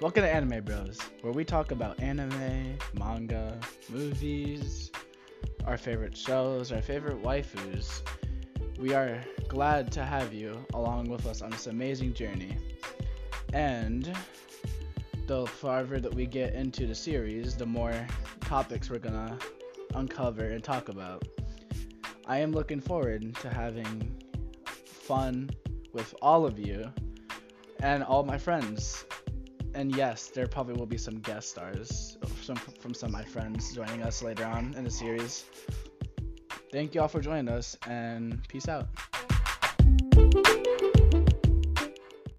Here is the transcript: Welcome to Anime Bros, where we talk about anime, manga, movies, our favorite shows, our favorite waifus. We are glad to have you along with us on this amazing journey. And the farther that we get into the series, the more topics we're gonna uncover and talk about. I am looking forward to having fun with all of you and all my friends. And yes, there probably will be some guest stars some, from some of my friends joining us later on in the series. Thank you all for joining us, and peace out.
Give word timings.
Welcome 0.00 0.22
to 0.22 0.32
Anime 0.32 0.64
Bros, 0.64 0.98
where 1.20 1.34
we 1.34 1.44
talk 1.44 1.72
about 1.72 2.02
anime, 2.02 2.78
manga, 2.94 3.60
movies, 3.90 4.90
our 5.66 5.76
favorite 5.76 6.16
shows, 6.16 6.72
our 6.72 6.80
favorite 6.80 7.22
waifus. 7.22 8.00
We 8.78 8.94
are 8.94 9.22
glad 9.46 9.92
to 9.92 10.02
have 10.02 10.32
you 10.32 10.64
along 10.72 11.10
with 11.10 11.26
us 11.26 11.42
on 11.42 11.50
this 11.50 11.66
amazing 11.66 12.14
journey. 12.14 12.56
And 13.52 14.10
the 15.26 15.46
farther 15.46 16.00
that 16.00 16.14
we 16.14 16.24
get 16.24 16.54
into 16.54 16.86
the 16.86 16.94
series, 16.94 17.54
the 17.54 17.66
more 17.66 18.06
topics 18.40 18.88
we're 18.88 19.00
gonna 19.00 19.36
uncover 19.94 20.46
and 20.46 20.64
talk 20.64 20.88
about. 20.88 21.28
I 22.26 22.38
am 22.38 22.52
looking 22.52 22.80
forward 22.80 23.34
to 23.42 23.50
having 23.50 24.16
fun 24.64 25.50
with 25.92 26.14
all 26.22 26.46
of 26.46 26.58
you 26.58 26.90
and 27.80 28.02
all 28.02 28.22
my 28.22 28.38
friends. 28.38 29.04
And 29.74 29.94
yes, 29.94 30.28
there 30.28 30.46
probably 30.46 30.74
will 30.74 30.86
be 30.86 30.98
some 30.98 31.20
guest 31.20 31.50
stars 31.50 32.18
some, 32.42 32.56
from 32.56 32.94
some 32.94 33.08
of 33.08 33.12
my 33.12 33.24
friends 33.24 33.74
joining 33.74 34.02
us 34.02 34.22
later 34.22 34.44
on 34.44 34.74
in 34.76 34.84
the 34.84 34.90
series. 34.90 35.44
Thank 36.72 36.94
you 36.94 37.00
all 37.00 37.08
for 37.08 37.20
joining 37.20 37.48
us, 37.48 37.76
and 37.86 38.46
peace 38.48 38.68
out. 38.68 38.88